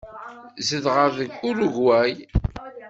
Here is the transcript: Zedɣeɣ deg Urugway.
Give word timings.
Zedɣeɣ 0.67 1.09
deg 1.19 1.31
Urugway. 1.49 2.15